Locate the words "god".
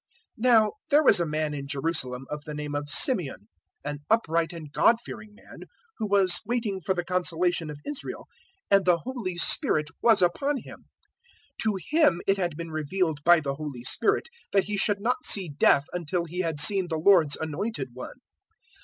4.71-4.95